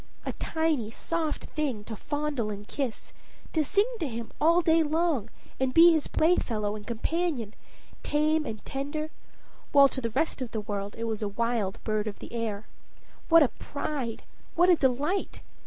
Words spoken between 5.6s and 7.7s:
be his playfellow and companion,